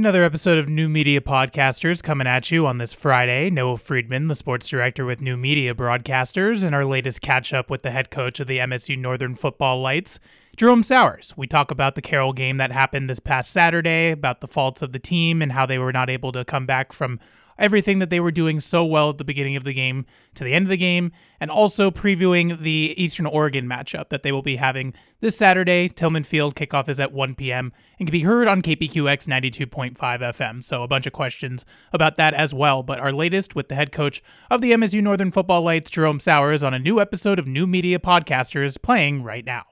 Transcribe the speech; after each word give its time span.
Another 0.00 0.24
episode 0.24 0.56
of 0.56 0.66
New 0.66 0.88
Media 0.88 1.20
Podcasters 1.20 2.02
coming 2.02 2.26
at 2.26 2.50
you 2.50 2.66
on 2.66 2.78
this 2.78 2.94
Friday. 2.94 3.50
Noah 3.50 3.76
Friedman, 3.76 4.28
the 4.28 4.34
sports 4.34 4.66
director 4.66 5.04
with 5.04 5.20
New 5.20 5.36
Media 5.36 5.74
Broadcasters, 5.74 6.64
and 6.64 6.74
our 6.74 6.86
latest 6.86 7.20
catch 7.20 7.52
up 7.52 7.68
with 7.68 7.82
the 7.82 7.90
head 7.90 8.10
coach 8.10 8.40
of 8.40 8.46
the 8.46 8.56
MSU 8.56 8.96
Northern 8.96 9.34
Football 9.34 9.82
Lights, 9.82 10.18
Jerome 10.56 10.82
Souers. 10.82 11.34
We 11.36 11.46
talk 11.46 11.70
about 11.70 11.96
the 11.96 12.00
Carroll 12.00 12.32
game 12.32 12.56
that 12.56 12.72
happened 12.72 13.10
this 13.10 13.20
past 13.20 13.52
Saturday, 13.52 14.10
about 14.10 14.40
the 14.40 14.48
faults 14.48 14.80
of 14.80 14.92
the 14.92 14.98
team 14.98 15.42
and 15.42 15.52
how 15.52 15.66
they 15.66 15.78
were 15.78 15.92
not 15.92 16.08
able 16.08 16.32
to 16.32 16.46
come 16.46 16.64
back 16.64 16.94
from 16.94 17.20
everything 17.60 17.98
that 18.00 18.10
they 18.10 18.18
were 18.18 18.30
doing 18.30 18.58
so 18.58 18.84
well 18.84 19.10
at 19.10 19.18
the 19.18 19.24
beginning 19.24 19.54
of 19.54 19.64
the 19.64 19.72
game 19.72 20.06
to 20.34 20.42
the 20.44 20.54
end 20.54 20.64
of 20.64 20.70
the 20.70 20.76
game, 20.76 21.12
and 21.38 21.50
also 21.50 21.90
previewing 21.90 22.60
the 22.60 22.94
Eastern 22.96 23.26
Oregon 23.26 23.66
matchup 23.68 24.08
that 24.08 24.22
they 24.22 24.32
will 24.32 24.42
be 24.42 24.56
having 24.56 24.94
this 25.20 25.36
Saturday. 25.36 25.88
Tillman 25.88 26.24
Field 26.24 26.54
kickoff 26.54 26.88
is 26.88 26.98
at 26.98 27.12
1 27.12 27.34
p.m. 27.34 27.72
and 27.98 28.08
can 28.08 28.12
be 28.12 28.22
heard 28.22 28.48
on 28.48 28.62
KPQX 28.62 29.26
92.5 29.26 29.96
FM. 29.96 30.64
So 30.64 30.82
a 30.82 30.88
bunch 30.88 31.06
of 31.06 31.12
questions 31.12 31.64
about 31.92 32.16
that 32.16 32.34
as 32.34 32.52
well. 32.52 32.82
But 32.82 33.00
our 33.00 33.12
latest 33.12 33.54
with 33.54 33.68
the 33.68 33.74
head 33.74 33.92
coach 33.92 34.22
of 34.50 34.60
the 34.60 34.72
MSU 34.72 35.02
Northern 35.02 35.30
Football 35.30 35.62
Lights, 35.62 35.90
Jerome 35.90 36.20
Souers, 36.20 36.64
on 36.64 36.74
a 36.74 36.78
new 36.78 37.00
episode 37.00 37.38
of 37.38 37.46
New 37.46 37.66
Media 37.66 37.98
Podcasters 37.98 38.80
playing 38.80 39.22
right 39.22 39.44
now. 39.44 39.69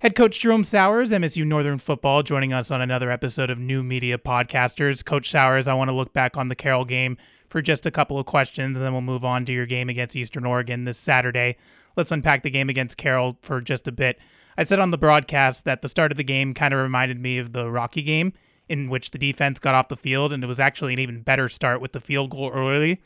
Head 0.00 0.14
coach 0.14 0.40
Jerome 0.40 0.64
Souers, 0.64 1.12
MSU 1.12 1.46
Northern 1.46 1.78
Football, 1.78 2.22
joining 2.22 2.52
us 2.52 2.70
on 2.70 2.82
another 2.82 3.10
episode 3.10 3.48
of 3.48 3.58
New 3.58 3.82
Media 3.82 4.18
Podcasters. 4.18 5.02
Coach 5.02 5.30
Souers, 5.30 5.66
I 5.66 5.72
want 5.72 5.88
to 5.88 5.94
look 5.94 6.12
back 6.12 6.36
on 6.36 6.48
the 6.48 6.54
Carroll 6.54 6.84
game 6.84 7.16
for 7.48 7.62
just 7.62 7.86
a 7.86 7.90
couple 7.90 8.18
of 8.18 8.26
questions, 8.26 8.76
and 8.76 8.84
then 8.84 8.92
we'll 8.92 9.00
move 9.00 9.24
on 9.24 9.46
to 9.46 9.52
your 9.52 9.64
game 9.64 9.88
against 9.88 10.14
Eastern 10.14 10.44
Oregon 10.44 10.84
this 10.84 10.98
Saturday. 10.98 11.56
Let's 11.96 12.12
unpack 12.12 12.42
the 12.42 12.50
game 12.50 12.68
against 12.68 12.98
Carroll 12.98 13.38
for 13.40 13.62
just 13.62 13.88
a 13.88 13.92
bit. 13.92 14.18
I 14.58 14.64
said 14.64 14.78
on 14.78 14.90
the 14.90 14.98
broadcast 14.98 15.64
that 15.64 15.80
the 15.80 15.88
start 15.88 16.10
of 16.10 16.18
the 16.18 16.24
game 16.24 16.52
kind 16.52 16.74
of 16.74 16.80
reminded 16.80 17.18
me 17.18 17.38
of 17.38 17.52
the 17.52 17.70
Rocky 17.70 18.02
game, 18.02 18.34
in 18.68 18.90
which 18.90 19.10
the 19.10 19.18
defense 19.18 19.58
got 19.58 19.74
off 19.74 19.88
the 19.88 19.96
field, 19.96 20.34
and 20.34 20.44
it 20.44 20.48
was 20.48 20.60
actually 20.60 20.92
an 20.92 20.98
even 20.98 21.22
better 21.22 21.48
start 21.48 21.80
with 21.80 21.92
the 21.92 22.00
field 22.00 22.30
goal 22.30 22.50
early. 22.52 23.00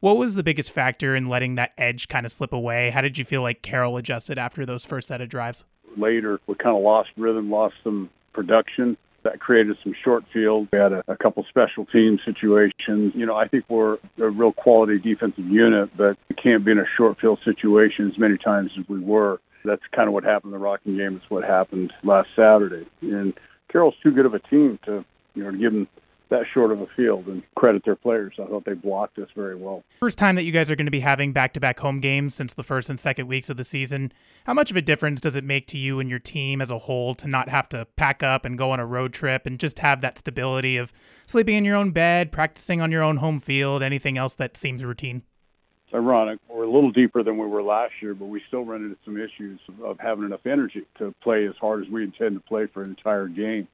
What 0.00 0.16
was 0.16 0.34
the 0.34 0.42
biggest 0.42 0.72
factor 0.72 1.14
in 1.14 1.28
letting 1.28 1.54
that 1.56 1.74
edge 1.78 2.08
kind 2.08 2.26
of 2.26 2.32
slip 2.32 2.52
away? 2.52 2.90
How 2.90 3.02
did 3.02 3.18
you 3.18 3.24
feel 3.24 3.42
like 3.42 3.62
Carroll 3.62 3.98
adjusted 3.98 4.36
after 4.36 4.66
those 4.66 4.86
first 4.86 5.06
set 5.06 5.20
of 5.20 5.28
drives? 5.28 5.62
Later, 5.96 6.40
we 6.46 6.54
kind 6.54 6.76
of 6.76 6.82
lost 6.82 7.10
rhythm, 7.16 7.50
lost 7.50 7.74
some 7.82 8.10
production. 8.32 8.96
That 9.22 9.38
created 9.38 9.76
some 9.84 9.94
short 10.02 10.24
field. 10.32 10.68
We 10.72 10.78
had 10.78 10.92
a, 10.92 11.04
a 11.06 11.16
couple 11.16 11.44
special 11.48 11.84
team 11.84 12.18
situations. 12.24 13.12
You 13.14 13.26
know, 13.26 13.36
I 13.36 13.48
think 13.48 13.64
we're 13.68 13.98
a 14.18 14.30
real 14.30 14.52
quality 14.52 14.98
defensive 14.98 15.46
unit, 15.46 15.90
but 15.94 16.16
we 16.30 16.36
can't 16.36 16.64
be 16.64 16.72
in 16.72 16.78
a 16.78 16.86
short 16.96 17.20
field 17.20 17.38
situation 17.44 18.10
as 18.10 18.18
many 18.18 18.38
times 18.38 18.70
as 18.78 18.88
we 18.88 18.98
were. 18.98 19.38
That's 19.62 19.82
kind 19.94 20.08
of 20.08 20.14
what 20.14 20.24
happened 20.24 20.54
in 20.54 20.58
the 20.58 20.64
Rocky 20.64 20.96
game. 20.96 21.16
It's 21.16 21.30
what 21.30 21.44
happened 21.44 21.92
last 22.02 22.28
Saturday. 22.34 22.86
And 23.02 23.34
Carroll's 23.70 23.94
too 24.02 24.10
good 24.10 24.24
of 24.24 24.32
a 24.32 24.38
team 24.38 24.78
to, 24.86 25.04
you 25.34 25.44
know, 25.44 25.50
to 25.50 25.58
give 25.58 25.72
them 25.72 25.86
that 26.30 26.44
short 26.54 26.72
of 26.72 26.80
a 26.80 26.86
field 26.96 27.26
and 27.26 27.42
credit 27.56 27.84
their 27.84 27.96
players. 27.96 28.34
I 28.38 28.46
thought 28.46 28.64
they 28.64 28.74
blocked 28.74 29.18
us 29.18 29.28
very 29.36 29.54
well. 29.54 29.84
First 29.98 30.18
time 30.18 30.36
that 30.36 30.44
you 30.44 30.52
guys 30.52 30.70
are 30.70 30.76
going 30.76 30.86
to 30.86 30.90
be 30.90 31.00
having 31.00 31.32
back 31.32 31.52
to 31.54 31.60
back 31.60 31.80
home 31.80 32.00
games 32.00 32.34
since 32.34 32.54
the 32.54 32.62
first 32.62 32.88
and 32.88 32.98
second 32.98 33.26
weeks 33.26 33.50
of 33.50 33.56
the 33.56 33.64
season. 33.64 34.12
How 34.44 34.54
much 34.54 34.70
of 34.70 34.76
a 34.76 34.82
difference 34.82 35.20
does 35.20 35.36
it 35.36 35.44
make 35.44 35.66
to 35.66 35.78
you 35.78 36.00
and 36.00 36.08
your 36.08 36.18
team 36.18 36.60
as 36.60 36.70
a 36.70 36.78
whole 36.78 37.14
to 37.16 37.28
not 37.28 37.48
have 37.48 37.68
to 37.70 37.86
pack 37.96 38.22
up 38.22 38.44
and 38.44 38.56
go 38.56 38.70
on 38.70 38.80
a 38.80 38.86
road 38.86 39.12
trip 39.12 39.44
and 39.44 39.58
just 39.58 39.80
have 39.80 40.00
that 40.00 40.18
stability 40.18 40.76
of 40.76 40.92
sleeping 41.26 41.56
in 41.56 41.64
your 41.64 41.76
own 41.76 41.90
bed, 41.90 42.32
practicing 42.32 42.80
on 42.80 42.90
your 42.90 43.02
own 43.02 43.18
home 43.18 43.38
field, 43.38 43.82
anything 43.82 44.16
else 44.16 44.34
that 44.36 44.56
seems 44.56 44.84
routine? 44.84 45.22
It's 45.86 45.94
ironic. 45.94 46.38
We're 46.48 46.64
a 46.64 46.70
little 46.70 46.92
deeper 46.92 47.24
than 47.24 47.36
we 47.36 47.46
were 47.48 47.64
last 47.64 47.94
year, 48.00 48.14
but 48.14 48.26
we 48.26 48.40
still 48.46 48.64
run 48.64 48.84
into 48.84 48.96
some 49.04 49.16
issues 49.16 49.58
of 49.82 49.98
having 49.98 50.24
enough 50.24 50.46
energy 50.46 50.82
to 50.98 51.12
play 51.20 51.46
as 51.46 51.54
hard 51.60 51.84
as 51.84 51.90
we 51.90 52.04
intend 52.04 52.36
to 52.36 52.40
play 52.40 52.66
for 52.72 52.84
an 52.84 52.90
entire 52.90 53.26
game. 53.26 53.66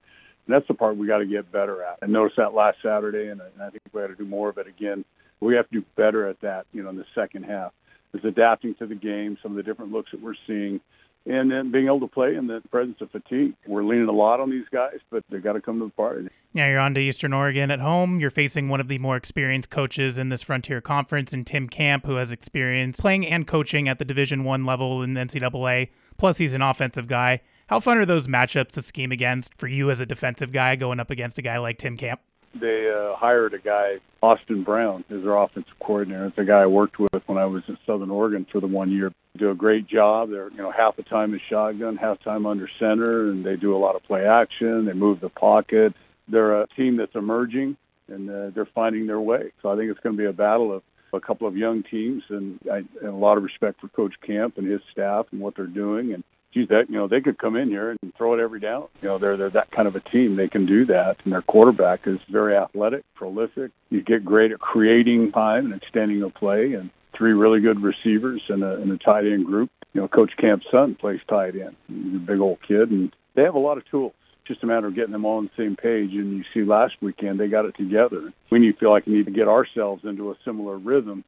And 0.47 0.55
that's 0.55 0.67
the 0.69 0.75
part 0.75 0.97
we 0.97 1.07
got 1.07 1.19
to 1.19 1.27
get 1.27 1.51
better 1.51 1.83
at. 1.83 1.99
I 2.03 2.07
noticed 2.07 2.37
that 2.37 2.55
last 2.55 2.79
Saturday, 2.83 3.29
and 3.29 3.41
I 3.43 3.71
think 3.71 3.83
we 3.93 4.01
got 4.01 4.09
to 4.09 4.15
do 4.15 4.25
more 4.25 4.49
of 4.49 4.59
it 4.59 4.67
again. 4.67 5.05
We 5.41 5.55
have 5.57 5.69
to 5.71 5.81
do 5.81 5.87
better 5.97 6.29
at 6.29 6.41
that, 6.41 6.67
you 6.73 6.83
know, 6.83 6.91
in 6.91 6.97
the 6.97 7.05
second 7.15 7.45
half. 7.45 7.73
Is 8.15 8.25
adapting 8.25 8.75
to 8.77 8.87
the 8.87 8.95
game, 8.95 9.37
some 9.43 9.53
of 9.53 9.57
the 9.57 9.63
different 9.63 9.93
looks 9.93 10.11
that 10.13 10.23
we're 10.23 10.37
seeing, 10.47 10.81
and 11.27 11.51
then 11.51 11.71
being 11.71 11.87
able 11.87 12.01
to 12.01 12.07
play 12.07 12.35
in 12.35 12.47
the 12.47 12.63
presence 12.71 12.99
of 13.03 13.11
fatigue. 13.11 13.53
We're 13.67 13.85
leaning 13.85 14.09
a 14.09 14.13
lot 14.13 14.41
on 14.41 14.49
these 14.49 14.65
guys, 14.73 15.01
but 15.11 15.23
they 15.29 15.39
got 15.39 15.53
to 15.55 15.61
come 15.61 15.81
to 15.81 15.87
the 15.87 15.91
party. 15.91 16.29
Now 16.55 16.67
you're 16.67 16.79
on 16.79 16.95
to 16.95 17.01
Eastern 17.01 17.35
Oregon 17.35 17.71
at 17.71 17.81
home. 17.81 18.19
You're 18.19 18.31
facing 18.31 18.69
one 18.69 18.81
of 18.81 18.89
the 18.89 18.99
more 18.99 19.17
experienced 19.17 19.69
coaches 19.69 20.19
in 20.19 20.31
this 20.31 20.43
Frontier 20.43 20.81
Conference, 20.81 21.35
in 21.35 21.45
Tim 21.45 21.69
Camp, 21.69 22.07
who 22.07 22.15
has 22.15 22.33
experience 22.33 23.01
playing 23.01 23.27
and 23.27 23.47
coaching 23.47 23.87
at 23.87 23.99
the 23.99 24.05
Division 24.05 24.45
One 24.45 24.65
level 24.65 25.03
in 25.03 25.13
NCAA. 25.15 25.91
Plus, 26.17 26.39
he's 26.39 26.55
an 26.55 26.63
offensive 26.63 27.09
guy. 27.09 27.43
How 27.69 27.81
fun 27.81 27.99
are 27.99 28.05
those 28.05 28.29
matchups 28.29 28.71
to 28.71 28.83
scheme 28.83 29.11
against 29.11 29.59
for 29.59 29.67
you 29.67 29.91
as 29.91 30.01
a 30.01 30.07
defensive 30.07 30.53
guy 30.53 30.77
going 30.77 31.01
up 31.01 31.11
against 31.11 31.39
a 31.39 31.43
guy 31.43 31.59
like 31.59 31.79
Tim 31.79 31.97
Camp? 31.97 32.21
They 32.55 32.91
uh, 32.91 33.17
hired 33.17 33.55
a 33.55 33.59
guy, 33.59 33.97
Austin 34.23 34.63
Brown, 34.63 35.05
as 35.11 35.23
their 35.23 35.37
offensive 35.37 35.75
coordinator. 35.81 36.27
It's 36.27 36.39
a 36.39 36.45
guy 36.45 36.61
I 36.61 36.67
worked 36.67 36.99
with 36.99 37.23
when 37.27 37.39
I 37.39 37.45
was 37.45 37.65
in 37.69 37.77
Southern 37.85 38.11
Oregon 38.11 38.47
for 38.51 38.61
the 38.61 38.67
one 38.67 38.91
year. 38.91 39.13
They 39.35 39.41
do 39.41 39.51
a 39.51 39.55
great 39.55 39.89
job. 39.89 40.31
They're 40.31 40.51
you 40.51 40.59
know 40.59 40.71
half 40.71 40.97
the 40.97 41.03
time 41.03 41.35
in 41.35 41.41
shotgun, 41.51 41.97
half 41.97 42.23
time 42.23 42.47
under 42.47 42.71
center, 42.79 43.31
and 43.31 43.45
they 43.45 43.57
do 43.57 43.77
a 43.77 43.79
lot 43.79 43.97
of 43.97 44.05
play 44.05 44.27
action. 44.27 44.87
They 44.87 44.93
move 44.93 45.21
the 45.21 45.29
pocket. 45.29 45.93
They're 46.29 46.63
a 46.63 46.67
team 46.77 46.97
that's 46.97 47.15
emerging 47.15 47.77
and 48.09 48.31
uh, 48.31 48.51
they're 48.55 48.69
finding 48.75 49.07
their 49.07 49.21
way. 49.21 49.53
So 49.63 49.71
I 49.71 49.77
think 49.77 49.91
it's 49.91 50.01
going 50.01 50.17
to 50.17 50.21
be 50.21 50.29
a 50.29 50.33
battle 50.33 50.75
of 50.75 50.83
a 51.13 51.21
couple 51.21 51.47
of 51.47 51.57
young 51.57 51.83
teams, 51.83 52.23
and, 52.29 52.59
I, 52.71 52.79
and 53.01 53.09
a 53.09 53.13
lot 53.13 53.39
of 53.39 53.45
respect 53.45 53.81
for 53.81 53.89
Coach 53.89 54.15
Camp 54.27 54.59
and 54.59 54.67
his 54.67 54.81
staff 54.93 55.27
and 55.33 55.41
what 55.41 55.57
they're 55.57 55.67
doing. 55.67 56.13
And 56.13 56.23
geez, 56.57 56.69
that 56.69 56.89
you 56.89 56.97
know 56.97 57.07
they 57.07 57.21
could 57.21 57.39
come 57.39 57.57
in 57.57 57.69
here 57.69 57.91
and 57.91 58.15
throw 58.17 58.35
it 58.35 58.41
every 58.41 58.61
down. 58.61 58.89
You 59.03 59.09
know, 59.09 59.19
they're 59.19 59.37
they're 59.37 59.51
that 59.51 59.71
kind 59.71 59.87
of 59.87 59.95
a 59.95 60.01
team. 60.01 60.37
They 60.37 60.49
can 60.49 60.67
do 60.67 60.87
that, 60.87 61.17
and 61.25 61.33
their 61.33 61.43
quarterback 61.43 62.07
is 62.07 62.19
very 62.31 62.57
athletic, 62.57 63.05
prolific. 63.15 63.71
You 63.91 64.03
get 64.03 64.25
great 64.25 64.53
at 64.53 64.59
creating 64.59 65.33
time 65.33 65.67
and 65.67 65.75
extending 65.75 66.23
a 66.23 66.31
play, 66.31 66.73
and 66.73 66.91
three 67.17 67.33
really 67.33 67.61
good 67.61 67.83
receivers 67.83 68.43
and 68.49 68.63
a, 68.63 68.75
and 68.77 68.91
a 68.91 68.99
tight 68.99 69.25
end 69.25 69.47
group. 69.47 69.71
You 69.93 70.03
know, 70.03 70.09
Coach 70.09 70.33
Camp's 70.39 70.67
son 70.71 70.95
plays 70.95 71.21
tight 71.29 71.55
end. 71.55 71.77
He's 71.89 72.17
a 72.17 72.19
big 72.19 72.41
old 72.41 72.59
kid, 72.67 72.91
and 72.91 73.15
they 73.35 73.43
have 73.43 73.55
a 73.55 73.61
lot 73.61 73.79
of 73.79 73.89
tools. 73.91 74.13
Just 74.47 74.63
a 74.63 74.67
matter 74.67 74.87
of 74.87 74.95
getting 74.95 75.13
them 75.13 75.25
all 75.25 75.39
on 75.39 75.51
the 75.57 75.63
same 75.63 75.75
page. 75.75 76.11
And 76.13 76.39
you 76.39 76.45
see, 76.55 76.63
last 76.63 76.95
weekend 77.03 77.41
they 77.41 77.49
got 77.49 77.65
it 77.65 77.77
together. 77.77 78.33
We 78.51 78.61
need 78.61 78.73
to 78.73 78.79
feel 78.79 78.91
like 78.91 79.07
we 79.07 79.15
need 79.15 79.27
to 79.27 79.33
get 79.33 79.49
ourselves 79.49 80.05
into 80.05 80.31
a 80.31 80.37
similar 80.45 80.79
rhythm 80.79 81.25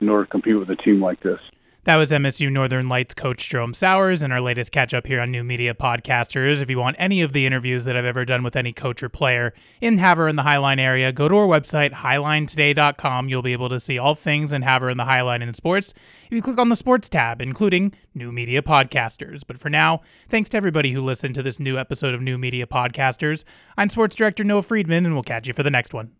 in 0.00 0.08
order 0.08 0.24
to 0.24 0.30
compete 0.30 0.58
with 0.58 0.70
a 0.70 0.76
team 0.76 1.02
like 1.02 1.22
this. 1.22 1.38
That 1.84 1.96
was 1.96 2.12
MSU 2.12 2.48
Northern 2.48 2.88
Lights 2.88 3.12
coach 3.12 3.48
Jerome 3.48 3.74
Souers 3.74 4.22
and 4.22 4.32
our 4.32 4.40
latest 4.40 4.70
catch 4.70 4.94
up 4.94 5.08
here 5.08 5.20
on 5.20 5.32
New 5.32 5.42
Media 5.42 5.74
Podcasters. 5.74 6.62
If 6.62 6.70
you 6.70 6.78
want 6.78 6.94
any 6.96 7.22
of 7.22 7.32
the 7.32 7.44
interviews 7.44 7.82
that 7.86 7.96
I've 7.96 8.04
ever 8.04 8.24
done 8.24 8.44
with 8.44 8.54
any 8.54 8.72
coach 8.72 9.02
or 9.02 9.08
player 9.08 9.52
in 9.80 9.98
Havre 9.98 10.28
in 10.28 10.36
the 10.36 10.44
Highline 10.44 10.78
area, 10.78 11.10
go 11.10 11.26
to 11.26 11.34
our 11.34 11.46
website, 11.48 11.90
highlinetoday.com. 11.90 13.28
You'll 13.28 13.42
be 13.42 13.52
able 13.52 13.68
to 13.68 13.80
see 13.80 13.98
all 13.98 14.14
things 14.14 14.52
in 14.52 14.62
Havre 14.62 14.90
in 14.90 14.96
the 14.96 15.06
Highline 15.06 15.42
and 15.42 15.56
sports 15.56 15.92
if 16.26 16.30
you 16.30 16.40
click 16.40 16.58
on 16.58 16.68
the 16.68 16.76
sports 16.76 17.08
tab, 17.08 17.42
including 17.42 17.92
New 18.14 18.30
Media 18.30 18.62
Podcasters. 18.62 19.42
But 19.44 19.58
for 19.58 19.68
now, 19.68 20.02
thanks 20.28 20.50
to 20.50 20.56
everybody 20.58 20.92
who 20.92 21.00
listened 21.00 21.34
to 21.34 21.42
this 21.42 21.58
new 21.58 21.76
episode 21.78 22.14
of 22.14 22.22
New 22.22 22.38
Media 22.38 22.64
Podcasters. 22.64 23.42
I'm 23.76 23.88
sports 23.88 24.14
director 24.14 24.44
Noah 24.44 24.62
Friedman, 24.62 25.04
and 25.04 25.16
we'll 25.16 25.24
catch 25.24 25.48
you 25.48 25.52
for 25.52 25.64
the 25.64 25.70
next 25.70 25.92
one. 25.92 26.12